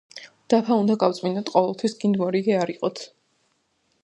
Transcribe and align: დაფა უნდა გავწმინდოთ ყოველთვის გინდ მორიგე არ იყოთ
დაფა 0.53 0.77
უნდა 0.83 0.95
გავწმინდოთ 1.03 1.53
ყოველთვის 1.57 1.97
გინდ 2.01 2.21
მორიგე 2.25 2.59
არ 2.63 2.77
იყოთ 2.79 3.05